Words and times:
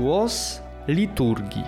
Głos 0.00 0.60
liturgii. 0.88 1.64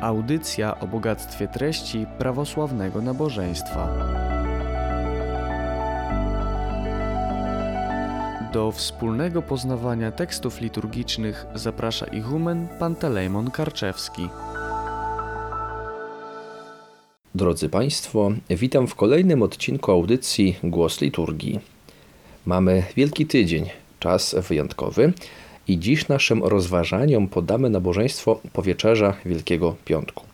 Audycja 0.00 0.80
o 0.80 0.86
bogactwie 0.86 1.48
treści 1.48 2.06
prawosławnego 2.18 3.02
nabożeństwa. 3.02 3.88
Do 8.52 8.72
wspólnego 8.72 9.42
poznawania 9.42 10.12
tekstów 10.12 10.60
liturgicznych 10.60 11.46
zaprasza 11.54 12.06
ichumen 12.06 12.68
Pantelejmon 12.78 13.50
Karczewski. 13.50 14.28
Drodzy 17.34 17.68
Państwo, 17.68 18.30
witam 18.50 18.86
w 18.86 18.94
kolejnym 18.94 19.42
odcinku 19.42 19.92
audycji 19.92 20.56
Głos 20.64 21.00
Liturgii. 21.00 21.60
Mamy 22.46 22.82
Wielki 22.96 23.26
Tydzień, 23.26 23.70
czas 24.04 24.36
wyjątkowy 24.48 25.12
i 25.68 25.78
dziś 25.78 26.08
naszym 26.08 26.44
rozważaniom 26.44 27.28
podamy 27.28 27.70
nabożeństwo 27.70 28.40
powieczerza 28.52 29.16
Wielkiego 29.26 29.76
Piątku. 29.84 30.24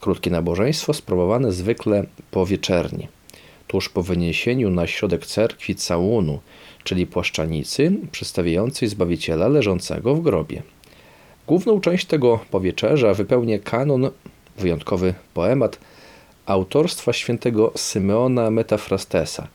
Krótkie 0.00 0.30
nabożeństwo 0.30 0.94
sprawowane 0.94 1.52
zwykle 1.52 2.04
po 2.30 2.46
wieczerni, 2.46 3.08
tuż 3.66 3.88
po 3.88 4.02
wyniesieniu 4.02 4.70
na 4.70 4.86
środek 4.86 5.26
cerkwi 5.26 5.74
całunu, 5.74 6.40
czyli 6.84 7.06
płaszczanicy 7.06 7.92
przedstawiającej 8.12 8.88
Zbawiciela 8.88 9.48
leżącego 9.48 10.14
w 10.14 10.22
grobie. 10.22 10.62
Główną 11.46 11.80
część 11.80 12.06
tego 12.06 12.40
powieczerza 12.50 13.14
wypełnia 13.14 13.58
kanon, 13.58 14.10
wyjątkowy 14.58 15.14
poemat 15.34 15.78
autorstwa 16.46 17.12
świętego 17.12 17.72
Symeona 17.76 18.50
Metafrastesa, 18.50 19.48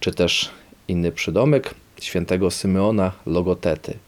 czy 0.00 0.12
też 0.12 0.50
inny 0.88 1.12
przydomek 1.12 1.74
świętego 2.04 2.50
Symeona 2.50 3.12
Logotety. 3.26 3.98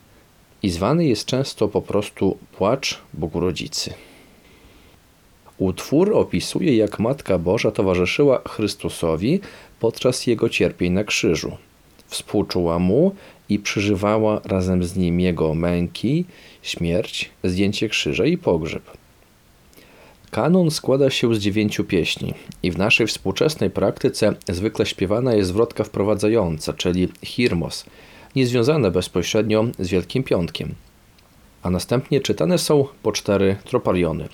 I 0.63 0.71
zwany 0.71 1.07
jest 1.07 1.25
często 1.25 1.69
po 1.69 1.83
prostu 1.83 2.39
Płacz 2.53 2.99
Bogu 3.15 3.41
Rodzicy. 3.41 3.95
Utwór 5.59 6.13
opisuje, 6.15 6.77
jak 6.77 6.99
Matka 6.99 7.39
Boża 7.39 7.71
towarzyszyła 7.71 8.43
Chrystusowi 8.49 9.41
podczas 9.81 10.27
Jego 10.27 10.49
cierpień 10.49 10.93
na 10.93 11.05
krzyżu. 11.05 11.57
Współczuła 12.07 12.79
Mu 12.79 13.15
i 13.49 13.59
przeżywała 13.59 14.41
razem 14.45 14.85
z 14.85 14.97
Nim 14.97 15.21
Jego 15.21 15.55
męki, 15.55 16.25
śmierć, 16.63 17.31
zdjęcie 17.45 17.89
krzyża 17.89 18.25
i 18.25 18.39
pogrzeb. 18.39 19.00
Kanon 20.31 20.71
składa 20.71 21.11
się 21.11 21.35
z 21.35 21.39
dziewięciu 21.39 21.85
pieśni 21.85 22.35
i 22.63 22.71
w 22.71 22.79
naszej 22.79 23.07
współczesnej 23.07 23.71
praktyce 23.71 24.35
zwykle 24.49 24.87
śpiewana 24.87 25.35
jest 25.35 25.49
zwrotka 25.49 25.85
wprowadzająca, 25.85 26.73
czyli 26.73 27.09
hirmos, 27.23 27.85
niezwiązane 28.37 28.91
bezpośrednio 28.91 29.65
z 29.79 29.89
Wielkim 29.89 30.23
Piątkiem. 30.23 30.75
A 31.63 31.71
następnie 31.71 32.21
czytane 32.21 32.59
są 32.59 32.85
po 33.03 33.13
cztery 33.13 33.57
tropariony. 33.65 34.29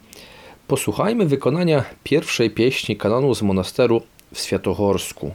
Posłuchajmy 0.68 1.26
wykonania 1.26 1.84
pierwszej 2.04 2.50
pieśni 2.50 2.96
kanonu 2.96 3.34
z 3.34 3.42
monasteru 3.42 4.02
w 4.34 4.38
Świętochorsku. 4.38 5.32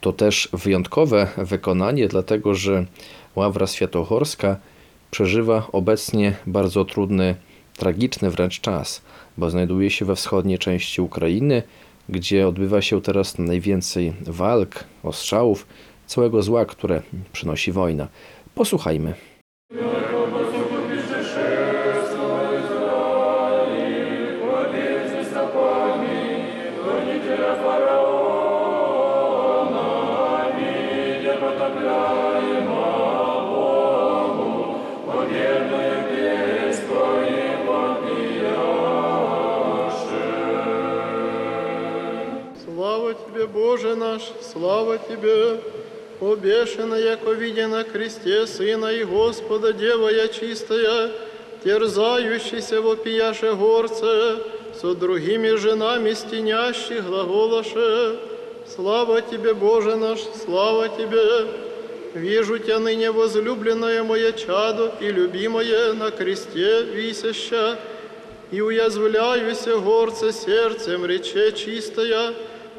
To 0.00 0.12
też 0.12 0.48
wyjątkowe 0.52 1.28
wykonanie, 1.36 2.08
dlatego 2.08 2.54
że 2.54 2.86
Ławra 3.36 3.66
Świętochorska 3.66 4.56
przeżywa 5.10 5.68
obecnie 5.72 6.36
bardzo 6.46 6.84
trudny, 6.84 7.34
tragiczny 7.76 8.30
wręcz 8.30 8.60
czas– 8.60 9.00
bo 9.38 9.50
znajduje 9.50 9.90
się 9.90 10.04
we 10.04 10.16
wschodniej 10.16 10.58
części 10.58 11.00
Ukrainy, 11.00 11.62
gdzie 12.08 12.48
odbywa 12.48 12.82
się 12.82 13.02
teraz 13.02 13.38
najwięcej 13.38 14.12
walk, 14.20 14.84
ostrzałów, 15.02 15.66
całego 16.06 16.42
zła, 16.42 16.64
które 16.64 17.02
przynosi 17.32 17.72
wojna. 17.72 18.08
Posłuchajmy. 18.54 19.14
Слава 44.56 44.98
Тебе, 44.98 45.60
обешена, 46.20 46.96
яко 46.96 47.32
видя 47.32 47.68
на 47.68 47.84
кресте 47.84 48.46
Сына 48.46 48.86
и 48.86 49.04
Господа, 49.04 49.72
Дева 49.72 50.08
я 50.08 50.28
чистая, 50.28 51.10
терзающийся 51.62 52.80
вопияше 52.80 53.52
горце, 53.52 54.36
со 54.80 54.94
другими 54.94 55.56
женами 55.56 56.14
стенящих 56.14 57.04
глаголаше. 57.04 58.18
Слава 58.74 59.20
Тебе, 59.20 59.52
Боже 59.52 59.96
наш, 59.96 60.20
слава 60.44 60.88
Тебе! 60.88 61.48
Вижу 62.14 62.58
Тебя 62.58 62.78
ныне, 62.78 63.10
возлюбленное 63.10 64.02
мое 64.02 64.32
чадо 64.32 64.94
и 65.00 65.12
любимое 65.12 65.92
на 65.92 66.10
кресте 66.10 66.82
висяща, 66.82 67.78
и 68.50 68.62
уязвляюся 68.62 69.76
горце 69.76 70.32
сердцем 70.32 71.04
рече 71.04 71.52
чистая, 71.52 72.32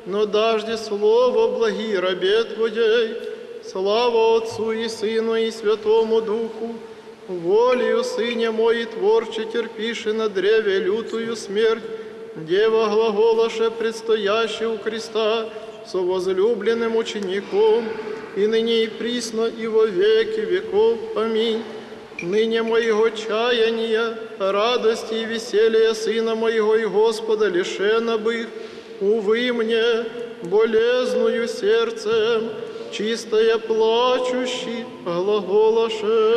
но 0.06 0.27
дажди 0.27 0.77
слово 0.77 1.56
благи 1.56 1.97
рабе 1.97 2.45
Твоей, 2.45 3.17
слава 3.65 4.39
Отцу 4.39 4.73
и 4.73 4.89
Сыну 4.89 5.37
и 5.37 5.50
Святому 5.50 6.21
Духу, 6.21 6.75
волею 7.28 8.05
Сыне 8.05 8.50
мой 8.50 8.84
творче 8.84 9.45
терпиши 9.45 10.12
на 10.12 10.28
древе 10.28 10.81
лютую 10.81 11.37
смерть, 11.37 11.83
Дева 12.34 12.89
глаголаше 12.89 13.71
предстояще 13.71 14.67
у 14.67 14.78
креста, 14.78 15.50
со 15.87 15.99
возлюбленным 15.99 16.97
учеником, 16.97 17.84
и 18.37 18.47
ныне 18.47 18.84
и 18.84 18.87
присно, 18.87 19.47
и 19.47 19.67
во 19.67 19.84
веки 19.84 20.41
веков. 20.41 20.99
Аминь. 21.17 21.62
Ныне 22.23 22.62
моего 22.62 23.11
чаяния, 23.11 24.17
радости 24.39 25.15
и 25.15 25.25
веселья 25.25 25.93
Сына 25.93 26.34
моего 26.34 26.77
и 26.77 26.87
Господа 26.87 27.49
лишена 27.49 28.17
бых, 28.17 28.49
увы 29.00 29.53
мне, 29.53 30.05
болезную 30.43 31.49
сердцем, 31.49 32.50
чистое 32.93 33.59
плачущий 33.59 34.84
глаголаше. 35.05 36.33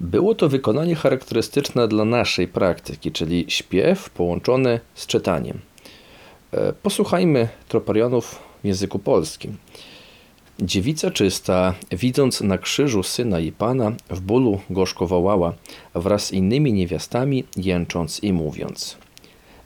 Było 0.00 0.34
to 0.34 0.48
wykonanie 0.48 0.94
charakterystyczne 0.94 1.88
dla 1.88 2.04
naszej 2.04 2.48
praktyki, 2.48 3.12
czyli 3.12 3.44
śpiew 3.48 4.10
połączony 4.10 4.80
z 4.94 5.06
czytaniem. 5.06 5.60
E, 6.52 6.72
posłuchajmy 6.72 7.48
troparionów 7.68 8.38
w 8.62 8.66
języku 8.66 8.98
polskim. 8.98 9.56
Dziewica 10.60 11.10
czysta, 11.10 11.74
widząc 11.92 12.40
na 12.40 12.58
krzyżu 12.58 13.02
syna 13.02 13.40
i 13.40 13.52
pana, 13.52 13.92
w 14.10 14.20
bólu 14.20 14.60
gorzko 14.70 15.06
wołała, 15.06 15.54
wraz 15.94 16.26
z 16.26 16.32
innymi 16.32 16.72
niewiastami, 16.72 17.44
jęcząc 17.56 18.22
i 18.22 18.32
mówiąc – 18.32 18.99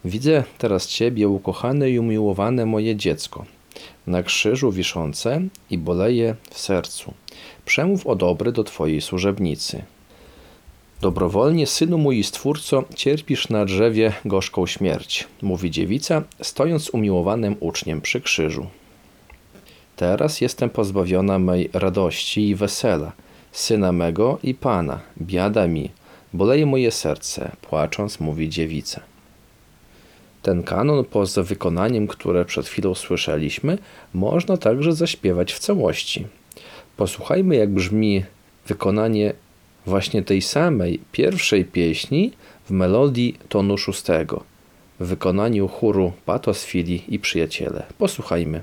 Widzę 0.06 0.44
teraz 0.58 0.88
Ciebie, 0.88 1.28
ukochane 1.28 1.90
i 1.90 2.00
umiłowane 2.00 2.66
moje 2.66 2.96
dziecko, 2.96 3.46
na 4.08 4.24
krzyżu 4.24 4.72
wiszące 4.72 5.42
i 5.70 5.78
boleje 5.78 6.36
w 6.52 6.60
sercu. 6.60 7.14
Przemów 7.66 8.08
o 8.08 8.16
dobry 8.16 8.52
do 8.52 8.64
Twojej 8.64 9.02
służebnicy. 9.02 9.84
Dobrowolnie, 11.02 11.68
synu 11.68 11.98
mój 11.98 12.24
stwórco, 12.24 12.84
cierpisz 12.96 13.50
na 13.50 13.66
drzewie 13.66 14.13
gorzką 14.25 14.68
śmierć, 14.68 15.28
mówi 15.42 15.72
dziewica, 15.72 16.24
stojąc 16.42 16.90
umiłowanym 16.90 17.56
uczniem 17.60 18.01
przy 18.01 18.22
krzyżu. 18.22 18.68
Teraz 19.96 20.42
jestem 20.42 20.69
pozbawiona 20.69 21.40
mej 21.40 21.69
radości 21.74 22.50
i 22.50 22.56
wesela, 22.56 23.12
syna 23.51 23.92
mego 23.92 24.40
i 24.44 24.54
pana, 24.54 25.00
biada 25.22 25.68
mi, 25.68 25.90
boleje 26.34 26.66
moje 26.66 26.92
serce, 26.92 27.51
płacząc, 27.62 28.19
mówi 28.19 28.50
dziewica. 28.50 29.14
Ten 30.45 30.63
kanon, 30.63 31.06
poza 31.06 31.44
wykonaniem, 31.44 32.07
które 32.07 32.45
przed 32.45 32.68
chwilą 32.68 32.95
słyszeliśmy, 32.95 33.77
można 34.13 34.57
także 34.57 34.94
zaśpiewać 34.94 35.53
w 35.53 35.59
całości. 35.59 36.27
Posłuchajmy, 36.97 37.56
jak 37.56 37.69
brzmi 37.69 38.24
wykonanie 38.68 39.33
właśnie 39.86 40.24
tej 40.24 40.42
samej 40.42 41.00
pierwszej 41.12 41.65
pieśni 41.65 42.31
w 42.65 42.71
melodii 42.71 43.38
tonu 43.50 43.77
szóstego, 43.77 44.44
w 45.00 45.06
wykonaniu 45.07 45.68
chóru 45.68 46.12
Patos 46.25 46.63
Fili 46.63 47.03
i 47.07 47.19
Przyjaciele. 47.19 47.83
Posłuchajmy. 47.98 48.62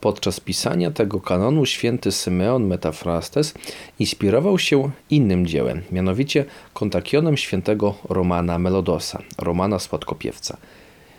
Podczas 0.00 0.40
pisania 0.40 0.90
tego 0.90 1.20
kanonu 1.20 1.66
święty 1.66 2.12
Symeon 2.12 2.66
Metafrastes 2.66 3.54
inspirował 3.98 4.58
się 4.58 4.90
innym 5.10 5.46
dziełem, 5.46 5.82
mianowicie 5.92 6.44
kontakionem 6.74 7.36
świętego 7.36 7.94
Romana 8.08 8.58
Melodosa, 8.58 9.22
Romana 9.38 9.78
Słodkopiewca. 9.78 10.56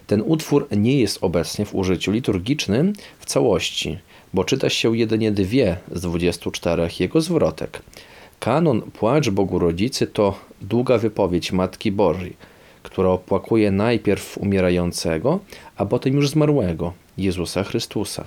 Ten 0.08 0.24
utwór 0.26 0.68
nie 0.78 1.00
jest 1.00 1.18
obecnie 1.22 1.66
w 1.66 1.76
użyciu 1.76 2.12
liturgicznym 2.12 2.94
w 3.20 3.26
całości, 3.26 3.98
bo 4.34 4.44
czyta 4.44 4.70
się 4.70 4.98
jedynie 4.98 5.32
dwie 5.32 5.78
z 5.92 6.02
24 6.02 6.90
jego 7.00 7.22
zwrotek. 7.22 7.82
Kanon 8.40 8.82
Płacz 8.82 9.30
Bogu 9.30 9.60
Rodzicy 9.60 10.08
to 10.08 10.40
długa 10.62 10.98
wypowiedź 10.98 11.52
Matki 11.52 11.92
Bożej, 11.92 12.36
która 12.84 13.10
opłakuje 13.10 13.72
najpierw 13.72 14.38
umierającego, 14.38 15.40
a 15.76 15.86
potem 15.86 16.14
już 16.14 16.30
zmarłego, 16.30 16.94
Jezusa 17.18 17.64
Chrystusa. 17.64 18.26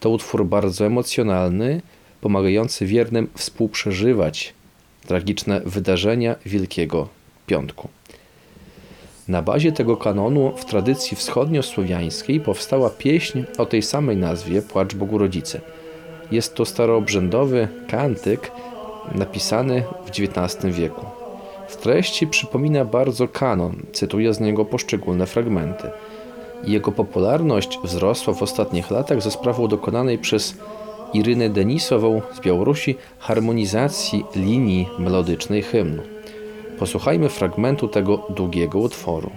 To 0.00 0.10
utwór 0.10 0.46
bardzo 0.46 0.86
emocjonalny, 0.86 1.82
pomagający 2.20 2.86
wiernym 2.86 3.28
współprzeżywać 3.34 4.54
tragiczne 5.06 5.60
wydarzenia 5.60 6.36
Wielkiego 6.46 7.08
Piątku. 7.46 7.88
Na 9.28 9.42
bazie 9.42 9.72
tego 9.72 9.96
kanonu 9.96 10.52
w 10.56 10.64
tradycji 10.64 11.16
wschodniosłowiańskiej 11.16 12.40
powstała 12.40 12.90
pieśń 12.90 13.42
o 13.58 13.66
tej 13.66 13.82
samej 13.82 14.16
nazwie 14.16 14.62
Płacz 14.62 14.94
Bogu 14.94 15.18
Rodzicy. 15.18 15.60
Jest 16.30 16.54
to 16.54 16.64
staroobrzędowy 16.64 17.68
kantyk 17.88 18.52
napisany 19.14 19.84
w 20.06 20.10
XIX 20.10 20.74
wieku. 20.76 21.06
W 21.68 21.76
treści 21.76 22.26
przypomina 22.26 22.84
bardzo 22.84 23.28
kanon, 23.28 23.82
cytuję 23.92 24.34
z 24.34 24.40
niego 24.40 24.64
poszczególne 24.64 25.26
fragmenty. 25.26 25.90
Jego 26.64 26.92
popularność 26.92 27.78
wzrosła 27.84 28.34
w 28.34 28.42
ostatnich 28.42 28.90
latach 28.90 29.22
za 29.22 29.30
sprawą 29.30 29.68
dokonanej 29.68 30.18
przez 30.18 30.58
Irynę 31.12 31.48
Denisową 31.48 32.22
z 32.34 32.40
Białorusi 32.40 32.96
harmonizacji 33.18 34.24
linii 34.36 34.88
melodycznej 34.98 35.62
hymnu. 35.62 36.02
Posłuchajmy 36.78 37.28
fragmentu 37.28 37.88
tego 37.88 38.26
długiego 38.30 38.78
utworu. 38.78 39.30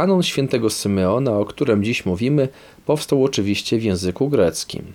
Kanon 0.00 0.22
świętego 0.22 0.70
Symeona, 0.70 1.38
o 1.38 1.44
którym 1.44 1.84
dziś 1.84 2.06
mówimy, 2.06 2.48
powstał 2.86 3.24
oczywiście 3.24 3.78
w 3.78 3.82
języku 3.82 4.28
greckim. 4.28 4.92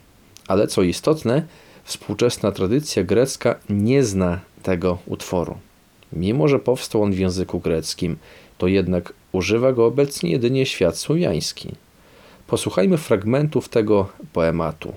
Ale 0.48 0.68
co 0.68 0.82
istotne, 0.82 1.46
współczesna 1.84 2.52
tradycja 2.52 3.04
grecka 3.04 3.56
nie 3.70 4.04
zna 4.04 4.40
tego 4.64 4.98
utworu. 5.06 5.58
Mimo, 6.14 6.48
że 6.48 6.60
powstał 6.60 7.04
on 7.04 7.12
w 7.12 7.20
języku 7.20 7.60
greckim, 7.60 8.18
to 8.58 8.68
jednak 8.68 9.14
używa 9.32 9.74
go 9.74 9.86
obecnie 9.86 10.32
jedynie 10.32 10.66
świat 10.66 10.98
słowiański. 10.98 11.72
Posłuchajmy 12.48 12.98
fragmentów 12.98 13.70
tego 13.70 14.10
poematu, 14.34 14.94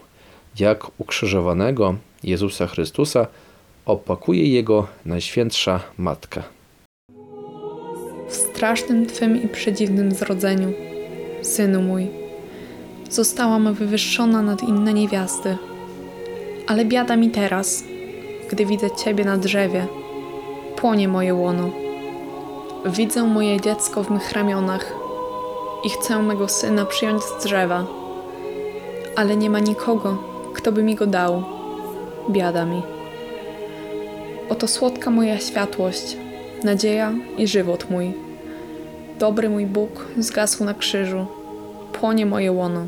jak 0.59 1.01
ukrzyżowanego 1.01 1.95
Jezusa 2.23 2.67
Chrystusa 2.67 3.27
opakuje 3.87 4.45
jego 4.45 4.87
Najświętsza 5.05 5.81
Matka. 5.99 6.58
Strasznym 8.59 9.07
Twym 9.07 9.43
i 9.43 9.49
przedziwnym 9.49 10.13
zrodzeniu. 10.13 10.73
Synu 11.43 11.83
mój, 11.83 12.07
zostałam 13.11 13.75
wywyższona 13.75 14.43
nad 14.43 14.63
inne 14.63 14.95
niewiasty, 14.95 15.57
ale 16.67 16.85
biada 16.85 17.17
mi 17.17 17.31
teraz, 17.31 17.85
gdy 18.51 18.67
widzę 18.67 18.91
Ciebie 18.91 19.25
na 19.25 19.37
drzewie. 19.37 19.87
Płonie 20.77 21.09
moje 21.09 21.35
łono. 21.35 21.71
Widzę 22.87 23.25
moje 23.25 23.61
dziecko 23.61 24.03
w 24.03 24.11
mych 24.11 24.33
ramionach 24.33 24.93
i 25.85 25.91
chcę 25.91 26.23
mego 26.23 26.49
syna 26.49 26.85
przyjąć 26.85 27.23
z 27.23 27.45
drzewa, 27.45 27.87
ale 29.17 29.37
nie 29.37 29.51
ma 29.51 29.59
nikogo, 29.59 30.19
kto 30.55 30.73
by 30.73 30.83
mi 30.83 30.95
go 30.95 31.07
dał. 31.07 31.43
Biada 32.31 32.65
mi. 32.65 32.83
Oto 34.49 34.69
słodka 34.69 35.11
moja 35.11 35.39
światłość, 35.39 36.17
nadzieja 36.65 37.13
i 37.37 37.47
żywot 37.47 37.91
mój. 37.91 38.28
Dobry 39.19 39.49
mój 39.49 39.67
Bóg 39.67 40.07
zgasł 40.19 40.65
na 40.65 40.75
krzyżu, 40.75 41.27
płonie 41.93 42.27
moje 42.27 42.53
łono. 42.53 42.87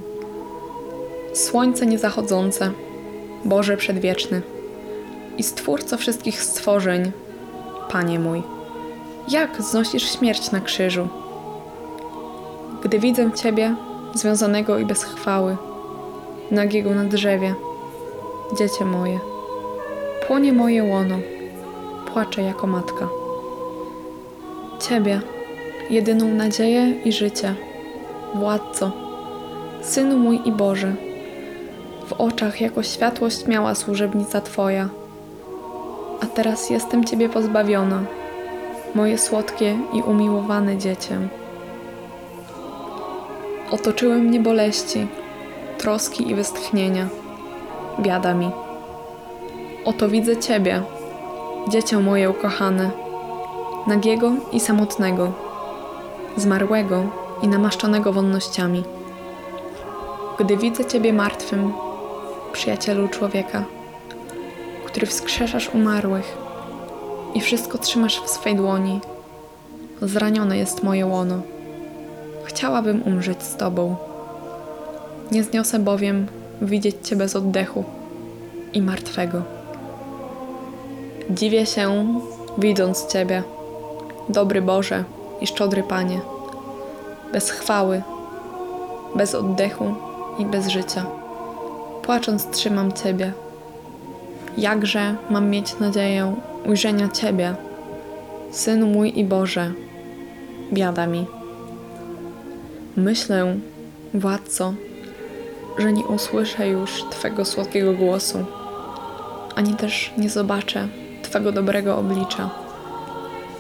Słońce 1.35 1.87
niezachodzące, 1.87 2.71
Boże 3.45 3.77
przedwieczny 3.77 4.43
i 5.39 5.43
Stwórco 5.43 5.97
wszystkich 5.97 6.43
stworzeń, 6.43 7.13
Panie 7.89 8.19
mój, 8.19 8.43
jak 9.29 9.63
znosisz 9.63 10.19
śmierć 10.19 10.51
na 10.51 10.61
krzyżu? 10.61 11.09
Gdy 12.83 12.99
widzę 12.99 13.31
Ciebie, 13.33 13.75
związanego 14.15 14.79
i 14.79 14.87
bez 14.87 15.05
chwały, 15.05 15.57
nagiego 16.51 16.91
na 16.91 17.05
drzewie, 17.05 17.55
dziecię 18.59 18.85
moje, 18.85 19.21
płonie 20.27 20.53
moje 20.53 20.85
łono, 20.85 21.19
płaczę 22.13 22.43
jako 22.43 22.67
matka. 22.67 23.09
Ciebie, 24.81 25.21
jedyną 25.91 26.29
nadzieję 26.29 26.91
i 27.05 27.13
życie, 27.13 27.55
Władco, 28.35 28.93
Synu 29.83 30.19
mój 30.19 30.41
i 30.45 30.53
Boże, 30.53 30.95
w 32.07 32.13
oczach 32.13 32.61
jako 32.61 32.83
światłość 32.83 33.47
miała 33.47 33.75
służebnica 33.75 34.41
Twoja, 34.41 34.89
a 36.23 36.27
teraz 36.27 36.71
jestem 36.71 37.05
Ciebie 37.05 37.29
pozbawiona, 37.29 38.03
moje 38.95 39.19
słodkie 39.19 39.79
i 39.93 40.03
umiłowane 40.03 40.79
dziecię. 40.79 41.19
Otoczyły 43.71 44.19
mnie 44.19 44.41
boleści, 44.41 45.07
troski 45.79 46.31
i 46.31 46.35
westchnienia, 46.35 47.09
biada 48.01 48.35
mi. 48.35 48.51
Oto 49.85 50.09
widzę 50.09 50.37
Ciebie, 50.37 50.83
dziecię 51.69 51.99
moje 51.99 52.31
ukochane, 52.31 52.91
nagiego 53.87 54.33
i 54.53 54.61
samotnego, 54.61 55.50
zmarłego 56.41 57.05
i 57.43 57.49
namaszczonego 57.49 58.13
wonnościami. 58.13 58.85
Gdy 60.39 60.57
widzę 60.57 60.85
Ciebie 60.85 61.13
martwym, 61.13 61.73
przyjacielu 62.53 63.09
człowieka, 63.09 63.65
który 64.87 65.07
wskrzeszasz 65.07 65.71
umarłych 65.75 66.39
i 67.35 67.41
wszystko 67.41 67.79
trzymasz 67.79 68.21
w 68.21 68.31
swej 68.31 68.57
dłoni, 68.57 69.01
zranione 70.03 70.59
jest 70.59 70.83
moje 70.83 71.07
łono. 71.07 71.41
Chciałabym 72.45 73.03
umrzeć 73.03 73.43
z 73.43 73.57
Tobą. 73.57 73.97
Nie 75.33 75.45
zniosę 75.45 75.79
bowiem 75.79 76.27
widzieć 76.63 76.97
Cię 77.03 77.17
bez 77.17 77.37
oddechu 77.37 77.85
i 78.73 78.83
martwego. 78.83 79.43
Dziwię 81.31 81.67
się, 81.67 82.21
widząc 82.59 83.07
Ciebie, 83.07 83.43
dobry 84.29 84.63
Boże 84.63 85.05
i 85.41 85.47
szczodry 85.47 85.83
Panie, 85.83 86.21
bez 87.33 87.51
chwały, 87.51 88.03
bez 89.15 89.35
oddechu 89.35 89.95
i 90.39 90.47
bez 90.47 90.69
życia. 90.69 91.07
Płacząc 92.03 92.51
trzymam 92.51 92.93
Ciebie. 92.93 93.33
Jakże 94.59 95.15
mam 95.31 95.51
mieć 95.51 95.79
nadzieję 95.79 96.35
ujrzenia 96.67 97.09
Ciebie, 97.09 97.55
Synu 98.51 98.87
mój 98.87 99.19
i 99.19 99.25
Boże, 99.25 99.73
biada 100.73 101.07
mi. 101.07 101.27
Myślę, 102.97 103.57
Władco, 104.15 104.75
że 105.79 105.93
nie 105.93 106.05
usłyszę 106.05 106.69
już 106.69 107.05
Twego 107.11 107.45
słodkiego 107.45 107.93
głosu, 107.93 108.45
ani 109.57 109.75
też 109.75 110.13
nie 110.19 110.31
zobaczę 110.31 110.89
Twego 111.23 111.53
dobrego 111.53 111.99
oblicza, 111.99 112.51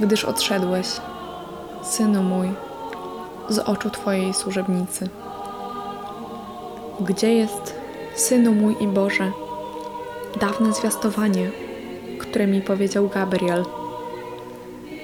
gdyż 0.00 0.24
odszedłeś, 0.24 0.86
Synu 1.82 2.22
mój, 2.22 2.48
z 3.48 3.58
oczu 3.58 3.90
Twojej 3.90 4.34
służebnicy. 4.34 5.08
Gdzie 7.00 7.34
jest, 7.34 7.74
Synu 8.14 8.52
mój 8.52 8.76
i 8.80 8.86
Boże, 8.86 9.32
dawne 10.40 10.72
zwiastowanie, 10.72 11.50
które 12.18 12.46
mi 12.46 12.60
powiedział 12.60 13.08
Gabriel? 13.08 13.64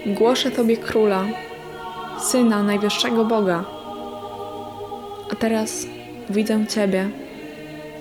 Głoszę 0.07 0.51
Tobie 0.51 0.77
Króla, 0.77 1.25
Syna 2.21 2.63
Najwyższego 2.63 3.25
Boga. 3.25 3.65
A 5.33 5.35
teraz 5.35 5.87
widzę 6.31 6.67
Ciebie, 6.67 7.11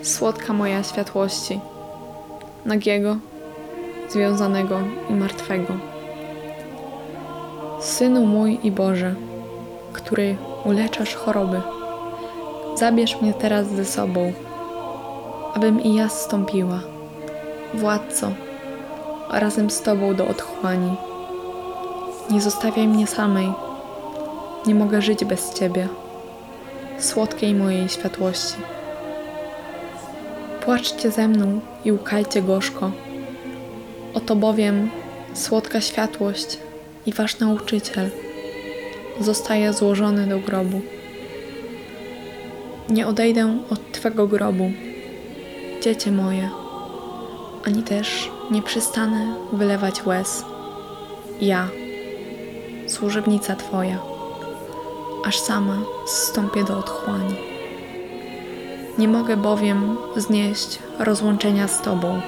słodka 0.02 0.54
moja 0.54 0.84
światłości, 0.84 1.60
nagiego, 2.66 3.18
związanego 4.10 4.80
i 5.10 5.14
martwego. 5.14 5.95
Synu 7.96 8.26
mój 8.26 8.60
i 8.64 8.72
Boże, 8.72 9.16
który 9.94 10.36
uleczasz 10.66 11.16
choroby, 11.16 11.62
zabierz 12.76 13.22
mnie 13.22 13.34
teraz 13.34 13.68
ze 13.68 13.86
sobą, 13.86 14.34
abym 15.54 15.84
i 15.84 15.96
ja 15.96 16.10
zstąpiła, 16.10 16.80
Władco, 17.74 18.32
razem 19.32 19.70
z 19.70 19.82
Tobą 19.82 20.16
do 20.16 20.28
otchłani. 20.28 20.96
Nie 22.32 22.42
zostawiaj 22.42 22.88
mnie 22.88 23.08
samej, 23.08 23.54
nie 24.66 24.76
mogę 24.76 25.02
żyć 25.02 25.26
bez 25.26 25.54
Ciebie, 25.54 25.88
słodkiej 27.00 27.54
mojej 27.54 27.90
światłości. 27.90 28.56
Płaczcie 30.66 31.12
ze 31.12 31.28
mną 31.28 31.60
i 31.86 31.92
łkajcie 31.92 32.42
gorzko, 32.42 32.92
oto 34.14 34.36
bowiem 34.36 34.90
słodka 35.34 35.82
światłość 35.82 36.65
i 37.06 37.14
Wasz 37.14 37.40
nauczyciel 37.40 38.10
zostaje 39.20 39.74
złożony 39.74 40.28
do 40.28 40.40
grobu. 40.40 40.82
Nie 42.90 43.08
odejdę 43.08 43.58
od 43.70 43.92
Twego 43.92 44.28
grobu, 44.28 44.72
dziecię 45.82 46.12
moje, 46.12 46.50
ani 47.68 47.84
też 47.84 48.32
nie 48.52 48.62
przestanę 48.62 49.36
wylewać 49.54 50.06
łez. 50.06 50.46
Ja, 51.42 51.68
służebnica 52.88 53.56
Twoja, 53.56 54.00
aż 55.26 55.40
sama 55.40 55.78
zstąpię 56.08 56.64
do 56.64 56.78
otchłani. 56.78 57.36
Nie 58.98 59.08
mogę 59.08 59.38
bowiem 59.38 59.98
znieść 60.16 60.80
rozłączenia 61.00 61.68
z 61.68 61.82
Tobą, 61.82 62.22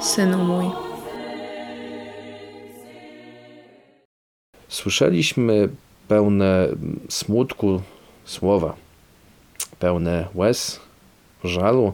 Synu 0.00 0.38
mój. 0.38 0.89
Słyszeliśmy 4.70 5.68
pełne 6.08 6.68
smutku 7.08 7.82
słowa, 8.24 8.76
pełne 9.78 10.28
łez, 10.34 10.80
żalu. 11.44 11.92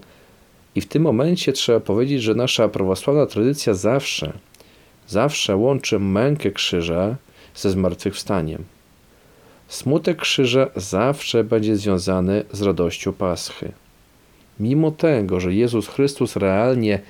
I 0.75 0.81
w 0.81 0.87
tym 0.87 1.03
momencie 1.03 1.53
trzeba 1.53 1.81
powiedzieć, 1.81 2.23
że 2.23 2.35
nasza 2.35 2.69
prawosławna 2.69 3.27
tradycja 3.27 3.75
zawsze, 3.75 4.33
zawsze 5.09 5.57
łączy 5.57 5.99
mękę 5.99 6.51
krzyża 6.51 7.17
ze 7.55 7.71
zmartwychwstaniem. 7.71 8.65
Smutek 9.69 10.19
krzyża 10.19 10.67
zawsze 10.77 11.45
będzie 11.45 11.77
związany 11.77 12.45
z 12.53 12.63
radością 12.63 13.13
Paschy. 13.13 13.73
Mimo 14.61 14.91
tego, 14.91 15.41
że 15.41 15.55
Jezus 15.55 15.89
Chrystus 15.89 16.37
realnie 16.37 17.01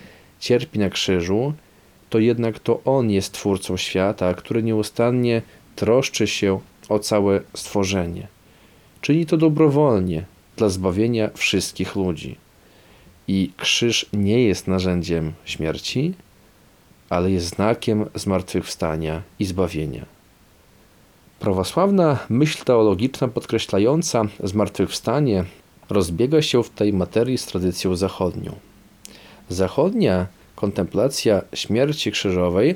cierpi 0.40 0.78
na 0.78 0.90
krzyżu, 0.90 1.52
to 2.10 2.18
jednak 2.18 2.58
to 2.58 2.80
On 2.84 3.10
jest 3.10 3.32
Twórcą 3.32 3.76
świata, 3.76 4.34
który 4.34 4.62
nieustannie 4.62 5.42
troszczy 5.76 6.26
się 6.26 6.60
o 6.88 6.98
całe 6.98 7.40
stworzenie. 7.54 8.26
Czyni 9.00 9.26
to 9.26 9.36
dobrowolnie 9.36 10.24
dla 10.56 10.68
zbawienia 10.68 11.30
wszystkich 11.34 11.96
ludzi. 11.96 12.36
I 13.28 13.50
krzyż 13.56 14.06
nie 14.12 14.44
jest 14.44 14.68
narzędziem 14.68 15.32
śmierci, 15.44 16.14
ale 17.10 17.30
jest 17.30 17.46
znakiem 17.46 18.06
zmartwychwstania 18.14 19.22
i 19.38 19.44
zbawienia. 19.44 20.06
Prawosławna 21.40 22.18
myśl 22.28 22.64
teologiczna 22.64 23.28
podkreślająca 23.28 24.24
zmartwychwstanie 24.44 25.44
rozbiega 25.88 26.42
się 26.42 26.62
w 26.62 26.70
tej 26.70 26.92
materii 26.92 27.38
z 27.38 27.46
tradycją 27.46 27.96
zachodnią. 27.96 28.54
Zachodnia 29.48 30.26
kontemplacja 30.56 31.42
śmierci 31.54 32.12
krzyżowej 32.12 32.74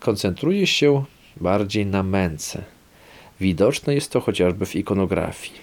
koncentruje 0.00 0.66
się 0.66 1.04
bardziej 1.36 1.86
na 1.86 2.02
męce. 2.02 2.64
Widoczne 3.40 3.94
jest 3.94 4.10
to 4.10 4.20
chociażby 4.20 4.66
w 4.66 4.76
ikonografii. 4.76 5.54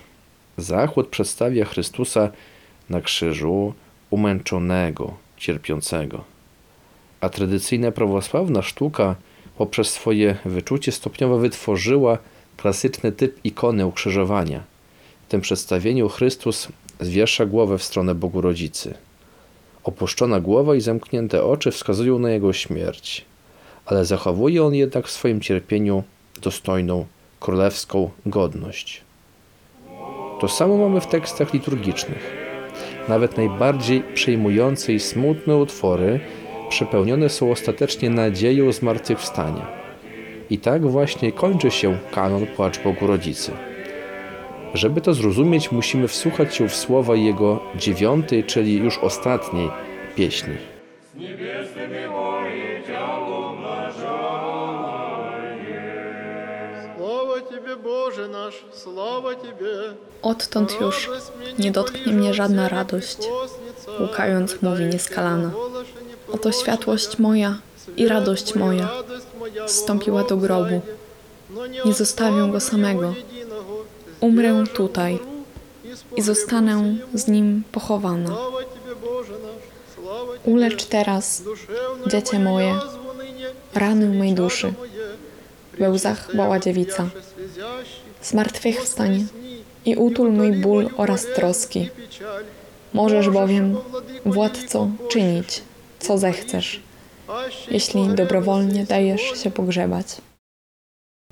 Zachód 0.58 1.08
przedstawia 1.08 1.66
Chrystusa 1.66 2.30
na 2.90 3.02
krzyżu 3.02 3.74
umęczonego, 4.10 5.14
cierpiącego. 5.38 6.24
A 7.22 7.30
tradycyjna 7.30 7.92
prawosławna 7.92 8.62
sztuka 8.62 9.16
poprzez 9.58 9.90
swoje 9.90 10.38
wyczucie 10.46 10.92
stopniowo 10.92 11.38
wytworzyła 11.38 12.18
klasyczny 12.58 13.12
typ 13.12 13.40
ikony 13.44 13.86
ukrzyżowania. 13.86 14.64
W 15.28 15.32
tym 15.32 15.42
przedstawieniu 15.42 16.10
Chrystus 16.10 16.68
zwiesza 17.00 17.46
głowę 17.46 17.78
w 17.78 17.84
stronę 17.84 18.16
Bogu 18.16 18.42
Rodzicy. 18.42 18.94
Opuszczona 19.84 20.40
głowa 20.40 20.76
i 20.76 20.82
zamknięte 20.82 21.44
oczy 21.44 21.72
wskazują 21.72 22.20
na 22.20 22.30
jego 22.32 22.54
śmierć, 22.54 23.26
ale 23.86 24.06
zachowuje 24.06 24.64
on 24.64 24.76
jednak 24.76 25.08
w 25.08 25.12
swoim 25.12 25.42
cierpieniu 25.42 26.04
dostojną, 26.42 27.06
królewską 27.40 28.10
godność. 28.26 29.02
To 30.42 30.48
samo 30.48 30.78
mamy 30.78 31.02
w 31.02 31.08
tekstach 31.08 31.54
liturgicznych. 31.54 32.38
Nawet 33.08 33.38
najbardziej 33.38 34.04
przejmujące 34.14 34.94
i 34.94 35.00
smutne 35.00 35.58
utwory 35.58 36.20
przepełnione 36.70 37.30
są 37.30 37.52
ostatecznie 37.52 38.10
nadzieją 38.10 38.72
zmartwychwstania. 38.72 39.68
I 40.50 40.58
tak 40.58 40.88
właśnie 40.88 41.32
kończy 41.32 41.72
się 41.72 41.98
kanon 42.12 42.48
Płacz 42.48 42.80
Bogu 42.80 43.08
Rodzicy. 43.08 43.52
Żeby 44.74 45.02
to 45.02 45.14
zrozumieć, 45.14 45.72
musimy 45.72 46.08
wsłuchać 46.08 46.56
się 46.56 46.70
w 46.70 46.76
słowa 46.76 47.16
jego 47.16 47.60
dziewiątej, 47.76 48.44
czyli 48.44 48.78
już 48.78 48.98
ostatniej 48.98 49.70
pieśni. 50.16 50.56
Odtąd 60.22 60.82
już 60.82 61.10
nie 61.60 61.72
dotknie 61.72 62.14
mnie 62.14 62.34
żadna 62.34 62.70
radość, 62.70 63.18
łukając 64.00 64.62
mówi 64.62 64.86
nieskalana. 64.86 65.52
Oto 66.32 66.52
światłość 66.52 67.20
moja 67.20 67.58
i 67.98 68.08
radość 68.08 68.56
moja. 68.56 68.90
wstąpiła 69.68 70.24
do 70.24 70.38
grobu. 70.38 70.82
Nie 71.86 71.94
zostawię 71.94 72.52
go 72.52 72.60
samego, 72.60 73.14
Umrę 74.20 74.64
tutaj 74.74 75.20
i 76.18 76.22
zostanę 76.22 76.96
z 77.14 77.28
nim 77.28 77.64
pochowana. 77.72 78.38
Ulecz 80.46 80.86
teraz, 80.86 81.44
dziecię 82.08 82.40
moje, 82.40 82.80
rany 83.76 84.10
mej 84.10 84.34
duszy. 84.34 84.74
We 85.80 85.90
łzach 85.90 86.36
woła 86.36 86.60
dziewica. 86.60 87.10
Zmartwychwstań 88.24 89.28
i 89.86 89.96
utul 89.96 90.32
mój 90.32 90.52
ból 90.54 90.90
oraz 90.98 91.26
troski. 91.36 91.90
Możesz 92.94 93.30
bowiem, 93.30 93.78
władco, 94.26 94.88
czynić, 95.10 95.62
co 96.00 96.18
zechcesz, 96.18 96.82
jeśli 97.72 98.08
dobrowolnie 98.08 98.86
dajesz 98.86 99.22
się 99.44 99.52
pogrzebać. 99.52 100.08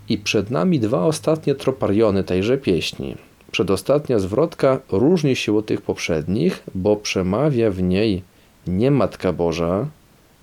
I 0.10 0.18
przed 0.18 0.52
nami 0.52 0.80
dwa 0.80 1.06
ostatnie 1.06 1.56
tropariony 1.56 2.24
tejże 2.24 2.58
pieśni. 2.58 3.16
Przedostatnia 3.52 4.20
zwrotka 4.20 4.80
różni 4.92 5.36
się 5.36 5.58
od 5.58 5.66
tych 5.66 5.82
poprzednich, 5.82 6.64
bo 6.76 6.96
przemawia 6.96 7.72
w 7.72 7.82
niej 7.82 8.24
nie 8.68 8.92
Matka 8.92 9.34
Boża, 9.34 9.88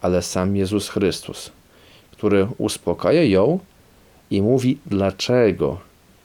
ale 0.01 0.23
sam 0.23 0.57
Jezus 0.57 0.89
Chrystus, 0.89 1.53
który 2.13 2.49
uspokaja 2.59 3.23
ją 3.23 3.59
i 4.31 4.43
mówi, 4.43 4.79
dlaczego 4.87 5.79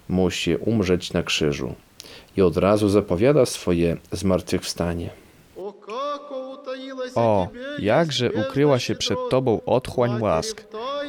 musi 0.10 0.56
umrzeć 0.56 1.14
na 1.14 1.24
krzyżu. 1.24 1.74
I 2.38 2.42
od 2.42 2.58
razu 2.58 2.90
zapowiada 2.90 3.46
swoje 3.46 3.98
zmartwychwstanie. 4.12 5.10
O, 7.16 7.48
jakże 7.80 8.32
ukryła 8.32 8.80
się 8.80 8.96
przed 8.96 9.18
Tobą 9.30 9.62
otchłań 9.66 10.22
łask. 10.22 10.64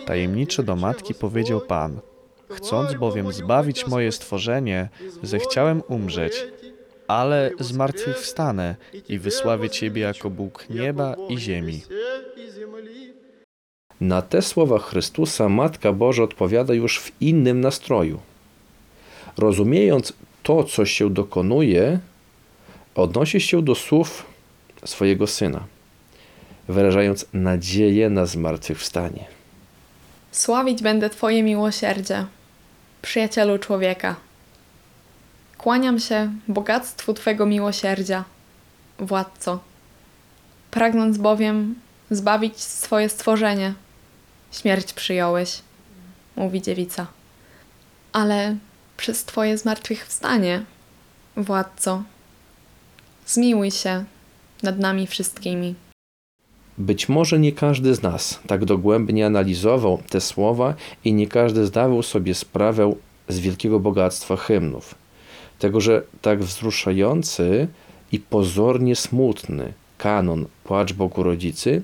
Tajemniczo 0.07 0.63
do 0.63 0.77
matki 0.77 1.15
powiedział 1.15 1.61
Pan. 1.61 2.01
Chcąc 2.51 2.95
bowiem 2.95 3.33
zbawić 3.33 3.87
moje 3.87 4.13
stworzenie, 4.13 4.89
zechciałem 5.23 5.83
umrzeć, 5.89 6.47
ale 7.09 7.51
zmartwychwstanę 7.61 8.77
i 9.09 9.19
wysławię 9.19 9.71
Ciebie 9.71 10.03
jako 10.03 10.31
Bóg 10.31 10.67
nieba 10.71 11.15
i 11.29 11.39
ziemi. 11.39 11.83
Na 14.01 14.23
te 14.23 14.43
słowa 14.43 14.79
Chrystusa 14.79 15.49
Matka 15.49 15.93
Boża 15.93 16.23
odpowiada 16.23 16.75
już 16.75 17.01
w 17.01 17.23
innym 17.23 17.61
nastroju. 17.61 18.21
Rozumiejąc 19.39 20.13
to, 20.43 20.65
co 20.65 20.87
się 20.87 21.11
dokonuje, 21.11 21.99
odnosi 22.95 23.41
się 23.41 23.63
do 23.63 23.75
słów 23.75 24.27
swojego 24.85 25.27
syna, 25.27 25.65
wyrażając 26.69 27.27
nadzieję 27.33 28.11
na 28.11 28.27
zmartwychwstanie. 28.27 29.25
Sławić 30.33 30.83
będę 30.83 31.11
Twoje 31.11 31.43
miłosierdzie, 31.43 32.27
przyjacielu 33.03 33.59
człowieka. 33.59 34.17
Kłaniam 35.59 36.01
się 36.01 36.33
bogactwu 36.49 37.15
Twego 37.15 37.47
miłosierdzia, 37.47 38.25
władco. 38.99 39.59
Pragnąc 40.71 41.19
bowiem 41.19 41.75
zbawić 42.11 42.61
swoje 42.61 43.09
stworzenie, 43.09 43.75
śmierć 44.53 44.93
przyjąłeś, 44.93 45.63
mówi 46.37 46.63
dziewica. 46.63 47.07
Ale 48.13 48.57
przez 48.97 49.25
Twoje 49.25 49.59
zmartwychwstanie, 49.59 50.65
władco, 51.37 52.03
zmiłuj 53.27 53.71
się 53.71 54.05
nad 54.63 54.79
nami 54.79 55.07
wszystkimi. 55.07 55.75
Być 56.81 57.09
może 57.09 57.39
nie 57.39 57.53
każdy 57.53 57.95
z 57.95 58.03
nas 58.03 58.41
tak 58.47 58.65
dogłębnie 58.65 59.27
analizował 59.27 60.03
te 60.11 60.21
słowa 60.21 60.75
i 61.05 61.13
nie 61.13 61.27
każdy 61.27 61.67
zdawał 61.67 62.03
sobie 62.03 62.35
sprawę 62.35 62.95
z 63.29 63.39
wielkiego 63.39 63.81
bogactwa 63.81 64.37
hymnów. 64.37 64.95
Tego, 65.59 65.81
że 65.81 66.03
tak 66.23 66.43
wzruszający 66.43 67.69
i 68.13 68.19
pozornie 68.19 68.97
smutny 68.97 69.73
kanon 69.99 70.47
Płacz 70.65 70.93
Bogu 70.93 71.23
Rodzicy 71.23 71.83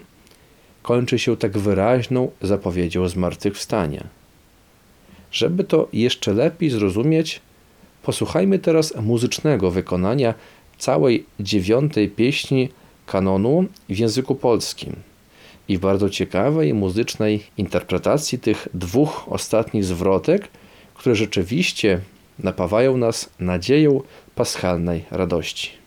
kończy 0.83 1.19
się 1.19 1.37
tak 1.37 1.59
wyraźną 1.59 2.31
zapowiedzią 2.43 3.09
zmartwychwstania. 3.09 4.07
Żeby 5.33 5.65
to 5.65 5.89
jeszcze 5.93 6.33
lepiej 6.33 6.71
zrozumieć, 6.71 7.41
posłuchajmy 8.03 8.59
teraz 8.59 8.95
muzycznego 9.03 9.71
wykonania 9.71 10.35
całej 10.79 11.27
dziewiątej 11.41 12.09
pieśni 12.09 12.69
kanonu 13.07 13.65
w 13.89 13.99
języku 13.99 14.35
polskim 14.35 14.97
i 15.69 15.79
w 15.79 15.81
bardzo 15.81 16.11
ciekawej 16.11 16.75
muzycznej 16.75 17.43
interpretacji 17.59 18.39
tych 18.39 18.69
dwóch 18.75 19.25
ostatnich 19.29 19.85
zwrotek, 19.85 20.49
które 20.95 21.15
rzeczywiście 21.15 22.01
napawają 22.39 22.97
nas 22.97 23.31
nadzieją 23.41 24.01
paschalnej 24.35 25.05
radości. 25.11 25.86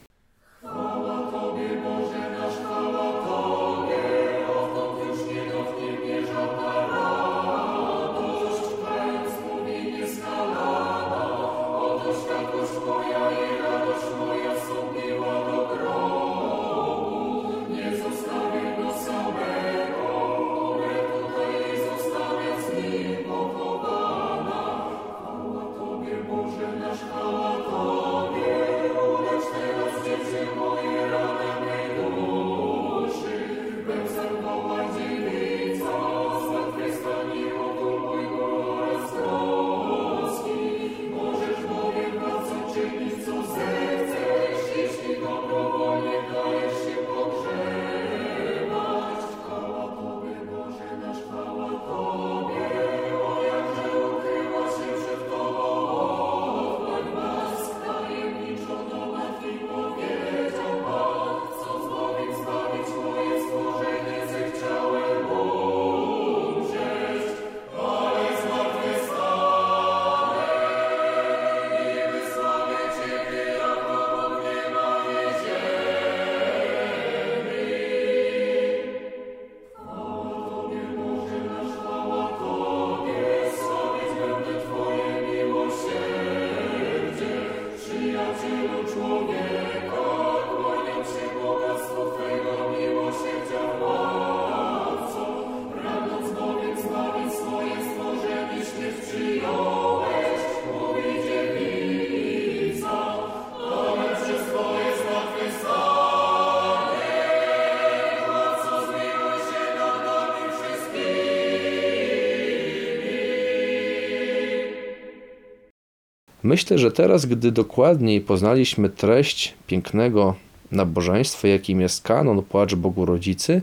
Myślę, 116.49 116.77
że 116.77 116.91
teraz, 116.91 117.25
gdy 117.25 117.51
dokładniej 117.51 118.21
poznaliśmy 118.21 118.89
treść 118.89 119.53
pięknego 119.67 120.35
nabożeństwa, 120.71 121.47
jakim 121.47 121.81
jest 121.81 122.03
kanon 122.03 122.43
Płacz 122.43 122.75
Bogu 122.75 123.05
Rodzicy, 123.05 123.61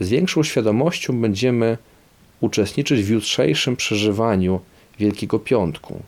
z 0.00 0.08
większą 0.08 0.42
świadomością 0.42 1.20
będziemy 1.20 1.78
uczestniczyć 2.40 3.02
w 3.02 3.08
jutrzejszym 3.08 3.76
przeżywaniu 3.76 4.60
Wielkiego 4.98 5.38
Piątku 5.38 6.02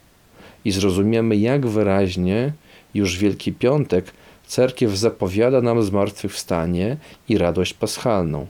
i 0.64 0.70
zrozumiemy, 0.70 1.37
jak 1.37 1.66
wyraźnie 1.66 2.52
już 2.94 3.18
Wielki 3.18 3.52
Piątek 3.52 4.12
Cerkiew 4.46 4.96
zapowiada 4.96 5.61
nam 5.61 5.83
zmartwychwstanie 5.83 6.96
i 7.29 7.38
radość 7.38 7.74
paschalną. 7.74 8.46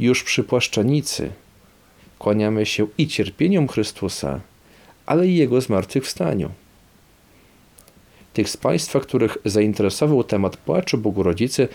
Już 0.00 0.24
przy 0.24 0.44
płaszczanicy 0.44 1.30
kłaniamy 2.18 2.66
się 2.66 2.86
i 2.98 3.08
cierpieniom 3.08 3.68
Chrystusa, 3.68 4.40
ale 5.06 5.26
i 5.28 5.36
Jego 5.36 5.60
zmartwychwstaniu. 5.60 6.50
Tych 8.34 8.48
z 8.48 8.56
Państwa, 8.56 9.00
których 9.00 9.38
zainteresował 9.44 10.24
temat 10.24 10.56
płaczu 10.56 10.98
Bogu 10.98 11.22
Rodzicy, 11.22 11.68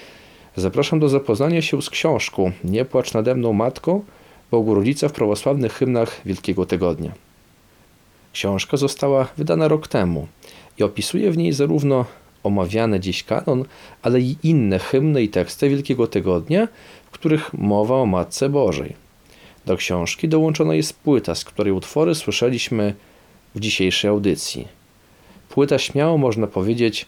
zapraszam 0.55 0.99
do 0.99 1.09
zapoznania 1.09 1.61
się 1.61 1.81
z 1.81 1.89
książką 1.89 2.51
Nie 2.63 2.85
płacz 2.85 3.13
nade 3.13 3.35
mną, 3.35 3.53
Matko, 3.53 4.01
Bogu 4.51 4.75
Rodzica 4.75 5.09
w 5.09 5.11
prawosławnych 5.11 5.73
hymnach 5.73 6.21
Wielkiego 6.25 6.65
Tygodnia. 6.65 7.11
Książka 8.33 8.77
została 8.77 9.27
wydana 9.37 9.67
rok 9.67 9.87
temu 9.87 10.27
i 10.77 10.83
opisuje 10.83 11.31
w 11.31 11.37
niej 11.37 11.53
zarówno 11.53 12.05
omawiany 12.43 12.99
dziś 12.99 13.23
kanon, 13.23 13.65
ale 14.01 14.21
i 14.21 14.35
inne 14.43 14.79
hymny 14.79 15.23
i 15.23 15.29
teksty 15.29 15.69
Wielkiego 15.69 16.07
Tygodnia, 16.07 16.67
w 17.05 17.11
których 17.11 17.53
mowa 17.53 17.95
o 17.95 18.05
Matce 18.05 18.49
Bożej. 18.49 18.95
Do 19.65 19.77
książki 19.77 20.29
dołączona 20.29 20.75
jest 20.75 20.99
płyta, 20.99 21.35
z 21.35 21.45
której 21.45 21.73
utwory 21.73 22.15
słyszeliśmy 22.15 22.93
w 23.55 23.59
dzisiejszej 23.59 24.09
audycji. 24.09 24.78
Płyta 25.49 25.79
śmiało 25.79 26.17
można 26.17 26.47
powiedzieć 26.47 27.05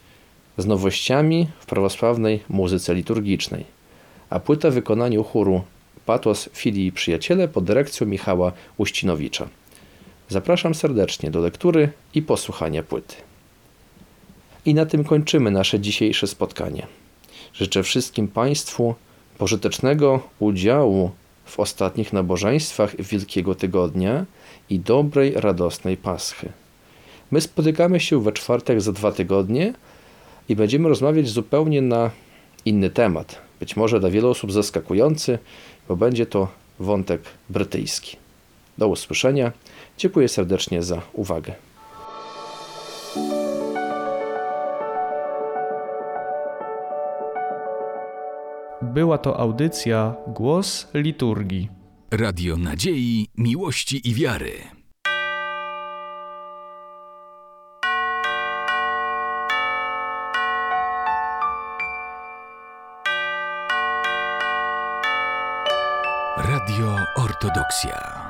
z 0.58 0.66
nowościami 0.66 1.48
w 1.60 1.66
prawosławnej 1.66 2.44
muzyce 2.50 2.94
liturgicznej, 2.94 3.66
a 4.30 4.40
płyta 4.40 4.70
w 4.70 4.74
wykonaniu 4.74 5.24
chóru 5.24 5.62
Patos 6.06 6.50
Filii 6.54 6.86
i 6.86 6.92
Przyjaciele 6.92 7.48
pod 7.48 7.64
dyrekcją 7.64 8.08
Michała 8.08 8.52
Uścinowicza. 8.78 9.48
Zapraszam 10.30 10.76
serdecznie 10.76 11.32
do 11.32 11.40
lektury 11.40 11.92
i 12.16 12.22
posłuchania 12.22 12.84
płyty. 12.84 13.16
I 14.66 14.74
na 14.74 14.86
tym 14.86 15.04
kończymy 15.04 15.52
nasze 15.52 15.80
dzisiejsze 15.80 16.28
spotkanie. 16.28 16.88
Życzę 17.54 17.84
wszystkim 17.84 18.28
Państwu 18.28 18.96
pożytecznego 19.38 20.20
udziału 20.40 21.12
w 21.46 21.60
ostatnich 21.60 22.14
nabożeństwach 22.14 23.02
Wielkiego 23.02 23.56
Tygodnia 23.56 24.26
i 24.70 24.80
dobrej, 24.80 25.34
radosnej 25.36 25.98
Paschy. 25.98 26.50
My 27.32 27.42
spotykamy 27.42 28.00
się 28.00 28.24
we 28.24 28.32
czwartek 28.32 28.82
za 28.82 28.92
dwa 28.92 29.12
tygodnie 29.12 29.74
i 30.50 30.56
będziemy 30.56 30.90
rozmawiać 30.90 31.30
zupełnie 31.30 31.82
na 31.82 32.12
inny 32.66 32.90
temat. 32.90 33.42
Być 33.60 33.76
może 33.76 34.00
dla 34.00 34.10
wielu 34.10 34.30
osób 34.30 34.52
zaskakujący, 34.52 35.40
bo 35.88 35.96
będzie 35.96 36.26
to 36.26 36.48
wątek 36.80 37.22
brytyjski. 37.50 38.18
Do 38.78 38.88
usłyszenia. 38.88 39.52
Dziękuję 39.98 40.28
serdecznie 40.28 40.84
za 40.84 41.02
uwagę. 41.14 41.54
Była 48.82 49.18
to 49.18 49.40
audycja 49.40 50.16
Głos 50.28 50.88
Liturgii. 50.94 51.70
Radio 52.12 52.58
Nadziei, 52.58 53.28
Miłości 53.38 54.10
i 54.10 54.14
Wiary. 54.14 54.81
Ortodoksja. 67.42 68.21